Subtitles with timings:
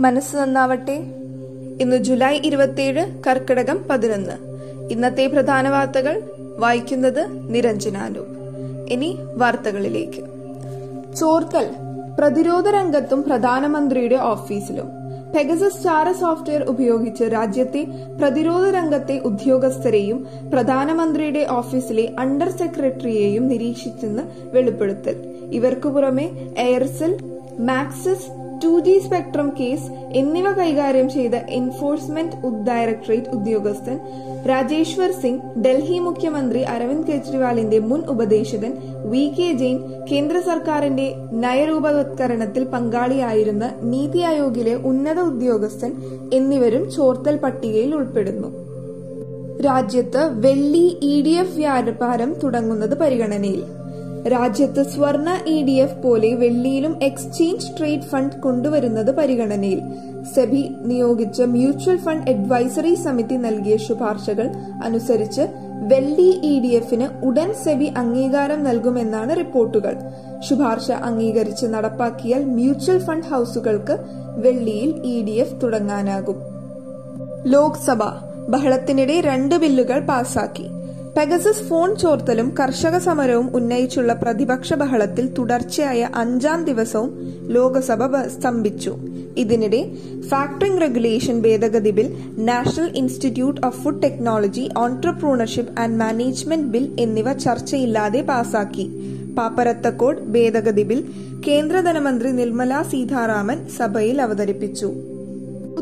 [0.00, 0.96] മനസ്സ് നന്നാവട്ടെ.
[1.80, 4.36] ഇന്ന് ജൂലൈ ഇരുപത്തിയേഴ് കർക്കിടകം പതിനൊന്ന്.
[4.90, 6.22] ഇന്നത്തെ പ്രധാന വാർത്തകൾ
[6.58, 8.22] വായിക്കുന്നത് നിരഞ്ജനാനു
[8.88, 10.22] ഇനി വാർത്തകളിലേക്ക്.
[11.14, 11.66] ചോർത്തൽ
[12.18, 14.88] പ്രതിരോധ രംഗത്തും പ്രധാനമന്ത്രിയുടെ ഓഫീസിലും.
[15.34, 17.86] പെഗസസ് ചാര സോഫ്റ്റ്വെയർ ഉപയോഗിച്ച് രാജ്യത്തെ
[18.20, 24.22] പ്രതിരോധ രംഗത്തെ ഉദ്യോഗസ്ഥരെയും പ്രധാനമന്ത്രിയുടെ ഓഫീസിലെ അണ്ടർ സെക്രട്ടറിയെയും നിരീക്ഷിച്ചെന്ന്
[24.56, 25.16] വെളിപ്പെടുത്തൽ.
[25.52, 27.18] ഇവർക്കു പുറമെ Aircel
[27.58, 32.36] Maxis two G spectrum case എന്നിവ കൈകാര്യം ചെയ്ത എൻഫോഴ്സ്മെന്റ്
[32.68, 33.96] ഡയറക്ടറേറ്റ് ഉദ്യോഗസ്ഥൻ
[34.46, 38.72] രാജേശ്വർ സിംഗ് ഡൽഹി മുഖ്യമന്ത്രി അരവിന്ദ് കെജ്രിവാളിന്റെ മുൻ ഉപദേശകൻ
[39.12, 39.78] വി കെ ജെയിൻ
[40.10, 41.06] കേന്ദ്ര സർക്കാരിന്റെ
[41.44, 45.92] നയരൂപവത്കരണത്തിൽ പങ്കാളിയായിരുന്ന നീതി ആയോഗിലെ ഉന്നത ഉദ്യോഗസ്ഥൻ
[46.32, 48.50] എന്നിവരും ചോർത്തൽ പട്ടികയിൽ ഉൾപ്പെടുന്നു.
[49.60, 53.62] രാജ്യത്ത് വെള്ളി ഇ ഡി എഫ് വ്യാപാരം തുടങ്ങുന്നത് പരിഗണനയിൽ.
[54.28, 59.80] രാജ്യത്ത് സ്വർണ ഇ ഡി എഫ് പോലെ വെള്ളിയിലും എക്സ്ചേഞ്ച് ട്രേഡ് ഫണ്ട് കൊണ്ടുവരുന്നത് പരിഗണനയിൽ.
[60.34, 64.48] സെബി നിയോഗിച്ച മ്യൂച്വൽ ഫണ്ട് അഡ്വൈസറി സമിതി നൽകിയ ശുപാർശകൾ
[64.82, 65.40] അനുസരിച്ച്
[65.86, 69.94] വെള്ളി ഇ ഡി എഫിന് ഉടൻ സെബി അംഗീകാരം നൽകുമെന്നാണ് റിപ്പോർട്ടുകൾ.
[70.48, 73.96] ശുപാർശ അംഗീകരിച്ച് നടപ്പാക്കിയാൽ മ്യൂച്വൽ ഫണ്ട് ഹൌസുകൾക്ക്
[74.36, 76.40] വെള്ളിയിൽ ഇ ഡി എഫ് തുടങ്ങാനാകും.
[77.46, 78.02] ലോക്സഭ
[78.48, 80.66] ബഹളത്തിനിടെ രണ്ട് ബില്ലുകൾ പാസാക്കി.
[81.18, 87.08] പെഗസസ് ഫോൺ ചോർത്തലും കർഷക സമരവും ഉന്നയിച്ചുള്ള പ്രതിപക്ഷ ബഹളത്തിൽ തുടർച്ചയായ അഞ്ചാം ദിവസവും
[87.56, 88.92] ലോകസഭ സ്തംഭിച്ചു.
[89.36, 89.80] ഇതിനിടെ
[90.28, 92.08] ഫാക്ടറിംഗ് റെഗുലേഷൻ ഭേദഗതി bill
[92.50, 98.86] national institute of food technology entrepreneurship and management bill എന്നിവ ചർച്ചയില്ലാതെ പാസാക്കി.
[99.38, 101.02] പാപ്പരത്തക്കോട് ഭേദഗതി ബിൽ
[101.48, 105.07] കേന്ദ്ര ധനമന്ത്രി നിർമ്മല സീതാരാമൻ സഭയിൽ അവതരിപ്പിച്ചു.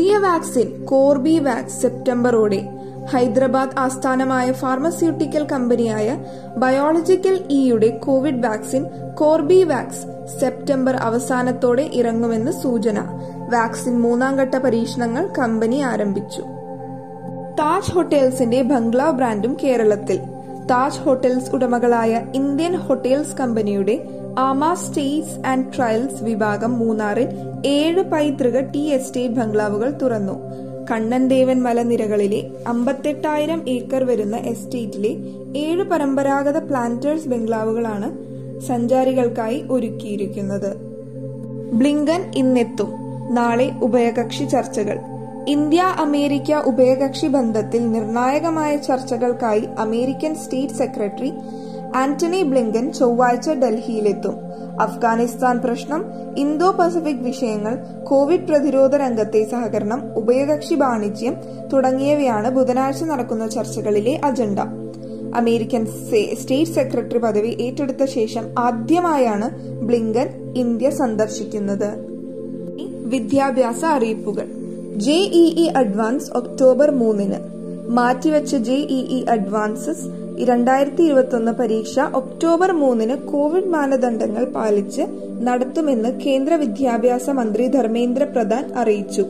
[0.00, 2.68] പുതിയ വാക്സിൻ കോർബിവാക്സ് സെപ്റ്റംബറോടെ.
[3.12, 6.18] ഹൈദരാബാദ് ആസ്ഥാനമായ ഫാർമസ്യൂട്ടിക്കൽ കമ്പനിയായ
[6.56, 12.98] ബയോളജിക്കൽ ഇയുടെ കോവിഡ് വാക്സിൻ കോർബിവാക്സ് സെപ്റ്റംബർ അവസാനത്തോടെ ഇറങ്ങുമെന്ന് സൂചന.
[13.52, 16.42] വാക്സിൻ മൂന്നാം ഘട്ട പരീക്ഷണങ്ങൾ കമ്പനി ആരംഭിച്ചു.
[17.58, 20.20] താജ് ഹോട്ടൽസിന്റെ ബംഗ്ലാവ് ബ്രാൻഡും കേരളത്തിൽ.
[20.70, 24.08] താജ് ഹോട്ടൽസ് ഉടമകളായ ഇന്ത്യൻ ഹോട്ടൽസ് കമ്പനിയുടെ
[24.38, 27.28] ആമ സ്റ്റേറ്റ്സ് ആൻഡ് ട്രയൽസ് വിഭാഗം മൂന്നാറിൽ
[27.66, 30.32] ഏഴ് പൈതൃക ടി എസ്റ്റേറ്റ് ബംഗ്ലാവുകൾ തുറന്നു.
[30.90, 35.16] കണ്ണൻദേവൻ മലനിരകളിലെ അമ്പത്തെട്ടായിരം ഏക്കർ വരുന്ന എസ്റ്റേറ്റിലെ
[35.56, 38.18] ഏഴ് പരമ്പരാഗത പ്ലാന്റേഴ്സ് ബംഗ്ലാവുകളാണ്
[38.60, 40.76] സഞ്ചാരികൾക്കായി ഒരുക്കിയിരിക്കുന്നത്.
[41.72, 42.92] ബ്ലിങ്കൻ ഇന്നെത്തും.
[43.30, 44.98] നാളെ ഉഭയകക്ഷി ചർച്ചകൾ.
[45.48, 51.32] ഇന്ത്യ അമേരിക്ക ഉഭയകക്ഷി ബന്ധത്തിൽ നിർണായകമായ ചർച്ചകൾക്കായി American state secretary
[51.96, 54.36] Antony Blinken ചൊവ്വാഴ്ച ഡൽഹിയിലെത്തും.
[54.80, 56.04] അഫ്ഗാനിസ്ഥാൻ പ്രശ്നം
[56.36, 61.34] ഇന്തോ പസഫിക് വിഷയങ്ങൾ കോവിഡ് പ്രതിരോധ രംഗത്തെ സഹകരണം ഉഭയകക്ഷി വാണിജ്യം
[61.72, 64.58] തുടങ്ങിയവയാണ് ബുധനാഴ്ച നടക്കുന്ന ചർച്ചകളിലെ അജണ്ട.
[65.34, 69.50] അമേരിക്കൻ സ്റ്റേറ്റ് സെക്രട്ടറി പദവി ഏറ്റെടുത്ത ശേഷം ആദ്യമായാണ്
[69.82, 72.10] ബ്ലിങ്കൻ ഇന്ത്യ സന്ദർശിക്കുന്നത്.
[73.06, 74.48] വിദ്യാഭ്യാസ അറിയിപ്പുകൾ.
[74.96, 77.60] ജെഇഇ അഡ്വാൻസ് ഒക്ടോബർ മൂന്നിന്.
[77.88, 85.02] മാറ്റിവെച്ച ജെഇഇ അഡ്വാൻസസ് രണ്ടായിരത്തി ഇരുപത്തൊന്ന് പരീക്ഷ ഒക്ടോബർ മൂന്നിന് കോവിഡ് മാനദണ്ഡങ്ങൾ പാലിച്ച്
[85.42, 89.26] നടത്തുമെന്ന് കേന്ദ്ര വിദ്യാഭ്യാസ മന്ത്രി ധർമ്മേന്ദ്ര പ്രധാൻ അറിയിച്ചു.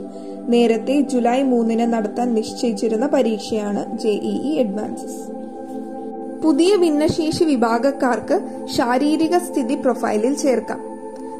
[0.49, 5.31] നേരത്തെ ജൂലൈ മൂന്നിന് നടത്താൻ നിശ്ചയിച്ചിരുന്ന പരീക്ഷയാണ് ജെഇഇ അഡ്വാൻസസ്.
[6.43, 10.90] പുതിയ ഭിന്നശേഷി വിഭാഗക്കാർക്ക് ശാരീരിക സ്ഥിതി പ്രൊഫൈലിൽ ചേർക്കാം.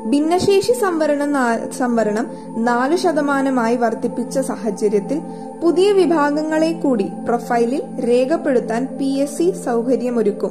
[0.09, 1.33] ഭിന്നശേഷി സംവരണം
[1.79, 5.21] സംവരണം നാലു ശതമാനമായി വർദ്ധിപ്പിച്ച സാഹചര്യത്തിൽ
[5.63, 10.51] പുതിയ വിഭാഗങ്ങളെ കൂടി പ്രൊഫൈലിൽ രേഖപ്പെടുത്താൻ പി എസ് സി സൗകര്യമൊരുക്കും.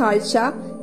[0.00, 0.38] കാഴ്ച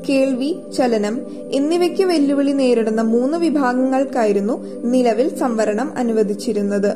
[0.09, 1.21] കേൾവി ചലനം
[1.51, 6.95] എന്നിവയ്ക്ക് വെല്ലുവിളി നേരിടുന്ന മൂന്ന് വിഭാഗങ്ങൾക്കായിരുന്നു നിലവിൽ സംവരണം അനുവദിച്ചിരുന്നത്.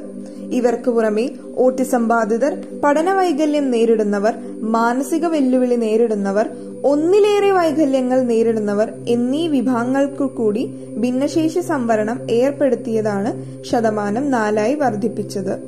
[0.52, 6.50] ഇവർക്ക് പുറമെ ഓട്ടിസം ബാധിതർ പഠന വൈകല്യം നേരിടുന്നവർ മാനസിക വെല്ലുവിളി നേരിടുന്നവർ
[6.84, 10.66] ഒന്നിലേറെ വൈകല്യങ്ങൾ നേരിടുന്നവർ എന്നീ വിഭാഗങ്ങൾക്കു കൂടി
[10.98, 15.60] ഭിന്നശേഷി സംവരണം ഏർപ്പെടുത്തിയതാണ് ശതമാനം നാലായി വർദ്ധിപ്പിച്ചത്.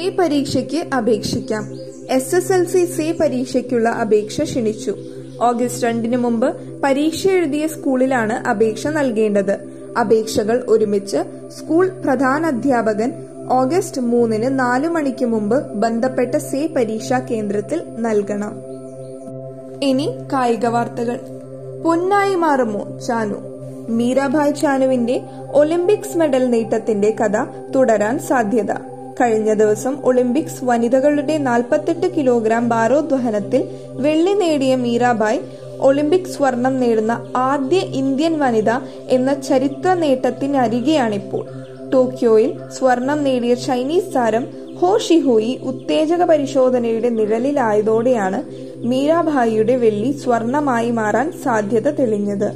[0.00, 1.70] ഈ പരീക്ഷയ്ക്ക് അപേക്ഷിക്കാം.
[2.10, 4.94] S S L C say പരീക്ഷയ്ക്കുള്ള അപേക്ഷ ക്ഷണിച്ചു.
[5.42, 9.78] ഓഗസ്റ്റ് രണ്ടിന് മുമ്പ് പരീക്ഷ എഴുതിയ സ്കൂളിലാണ് അപേക്ഷ നൽകേണ്ടത്.
[10.00, 11.16] അപേക്ഷകൾ ഒരുമിച്ച്
[11.58, 13.12] സ്കൂൾ പ്രധാനാധ്യാപകൻ
[13.50, 18.52] ഓഗസ്റ്റ് മൂന്നിന് നാലു മണിക്ക് മുമ്പ് ബന്ധപ്പെട്ട സേ പരീക്ഷാ കേന്ദ്രത്തിൽ നൽകണം.
[19.82, 21.20] ഇനി കായിക വാർത്തകൾ.
[21.84, 23.34] പൊന്നായി മാറുമോ ചാനു?
[23.88, 25.20] മീരാഭായ് ചാനുവിന്റെ
[25.52, 28.72] ഒളിമ്പിക്സ് മെഡൽ നേട്ടത്തിന്റെ കഥ തുടരാൻ സാധ്യത.
[29.20, 35.38] കഴിഞ്ഞ ദിവസം ഒളിമ്പിക്സ് വനിതകളുടെ നാൽപ്പത്തെട്ട് കിലോഗ്രാം ഭാരോദ്വഹനത്തിൽ വെള്ളി നേടിയ മീരാഭായ്
[35.80, 38.70] ഒളിമ്പിക് സ്വർണം നേടുന്ന ആദ്യ ഇന്ത്യൻ വനിത
[39.08, 41.67] എന്ന ചരിത്ര നേട്ടത്തിനരികെയാണിപ്പോൾ.
[41.92, 44.46] ടോക്കിയോയിൽ സ്വർണം നേടിയ ചൈനീസ് താരം
[44.78, 48.42] ഹോ ഷിഹോയി ഉത്തേജക പരിശോധനയുടെ നിഴലിലായതോടെയാണ്
[48.86, 52.52] മീരാഭായിയുടെ വെള്ളി സ്വർണമായി മാറാൻ സാധ്യത തെളിഞ്ഞത്.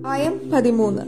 [0.00, 1.02] പ്രായം പതിമൂന്ന്.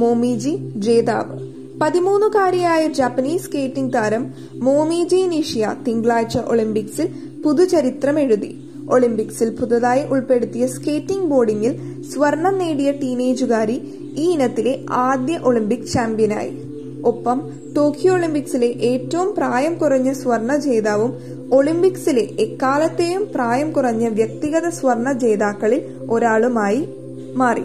[0.00, 1.46] മോമിജി ജേതാവ്.
[1.80, 7.08] പതിമൂന്നുകാരിയായ ജാപ്പനീസ് സ്കേറ്റിംഗ് താരം മോമിജി നിഷിയ തിങ്കളാഴ്ച ഒളിമ്പിക്സിൽ
[7.44, 8.60] പുതുചരിത്രം എഴുതി
[8.90, 13.76] ഒളിമ്പിക്സിൽ പുതുതായി ഉൾപ്പെടുത്തിയ സ്കേറ്റിംഗ് ബോർഡിംഗിൽ സ്വർണം നേടിയ ടീനേജുകാരി
[14.16, 16.75] ഈ ഇനത്തിലെ ആദ്യ ഒളിമ്പിക് ചാമ്പ്യനായി.
[17.06, 17.42] ഒപ്പം
[17.76, 21.18] ടോക്കിയോ ഒളിമ്പിക്സിലെ ഏറ്റവും പ്രായം കുറഞ്ഞ സ്വർണ ജേതാവും
[21.52, 26.88] ഒളിമ്പിക്സിലെ എക്കാലത്തെയും പ്രായം കുറഞ്ഞ വ്യക്തിഗത സ്വർണ ജേതാക്കളിൽ ഒരാളുമായി
[27.34, 27.62] മാറി.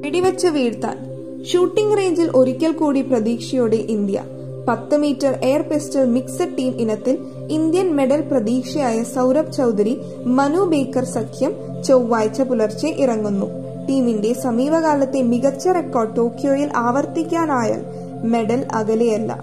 [0.00, 0.98] വെടിവെച്ച് വീഴ്ത്താൻ.
[1.44, 4.24] ഷൂട്ടിംഗ് റേഞ്ചിൽ ഒരിക്കൽ കൂടി പ്രതീക്ഷയോടെ ഇന്ത്യ.
[4.68, 7.18] പത്ത് metre air pistol mixed team ഇനത്തിൽ
[7.50, 11.52] ഇന്ത്യൻ മെഡൽ പ്രതീക്ഷയായ സൗരഭ് ചൌധരി മനു ബേക്കർ സഖ്യം
[11.84, 13.46] ചൊവ്വാഴ്ച പുലർച്ചെ ഇറങ്ങുന്നു.
[13.88, 19.38] ടീമിന്റെ സമീപകാലത്തെ മികച്ച റെക്കോർഡ് ടോക്കിയോയിൽ ആവർത്തിക്കാനായാൽ മെഡൽ അകലെയല്ല.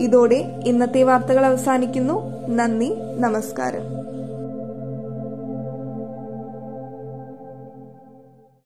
[0.00, 2.46] ഇതോടെ ഇന്നത്തെ വാർത്തകൾ അവസാനിക്കുന്നു.
[2.48, 3.95] നന്ദി നമസ്കാരം.